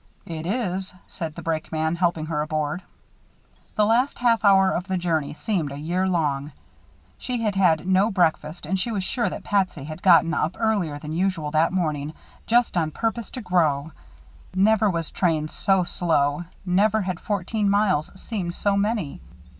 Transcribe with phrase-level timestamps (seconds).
[0.25, 2.81] "It is," said the brakeman, helping her aboard.
[3.75, 6.53] The last half hour of the journey seemed a year long.
[7.19, 10.97] She had had no breakfast and she was sure that Patsy had gotten up earlier
[10.97, 12.15] than usual that morning
[12.47, 13.91] just on purpose to grow.
[14.55, 19.21] Never was train so slow, never had fourteen miles seemed so many.